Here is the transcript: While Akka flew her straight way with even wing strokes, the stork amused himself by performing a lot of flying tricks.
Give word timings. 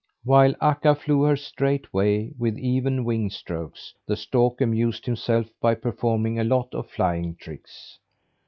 While 0.23 0.55
Akka 0.59 0.95
flew 0.95 1.21
her 1.25 1.35
straight 1.35 1.93
way 1.93 2.33
with 2.39 2.57
even 2.57 3.05
wing 3.05 3.29
strokes, 3.29 3.93
the 4.07 4.15
stork 4.17 4.59
amused 4.59 5.05
himself 5.05 5.45
by 5.61 5.75
performing 5.75 6.39
a 6.39 6.43
lot 6.43 6.73
of 6.73 6.89
flying 6.89 7.35
tricks. 7.35 7.99